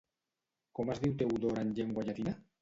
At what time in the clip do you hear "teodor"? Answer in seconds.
1.19-1.61